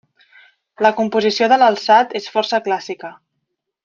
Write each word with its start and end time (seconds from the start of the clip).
La 0.85 0.91
composició 1.01 1.49
de 1.53 1.59
l'alçat 1.63 2.15
és 2.21 2.31
força 2.37 2.61
clàssica. 2.69 3.13